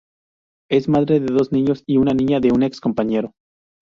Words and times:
Es 0.71 0.89
madre 0.89 1.19
de 1.19 1.27
dos 1.31 1.51
niños 1.51 1.83
y 1.85 1.97
una 1.97 2.15
niña 2.15 2.39
de 2.39 2.51
un 2.51 2.63
ex 2.63 2.81
compañero. 2.81 3.35